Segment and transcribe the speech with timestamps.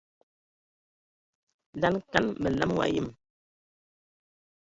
[1.81, 3.07] Laŋa kan məlam wa yəm.